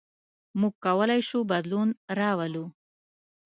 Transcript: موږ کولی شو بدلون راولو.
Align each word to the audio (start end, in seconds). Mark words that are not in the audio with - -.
موږ 0.59 0.73
کولی 0.85 1.21
شو 1.29 1.39
بدلون 1.51 1.89
راولو. 2.19 2.65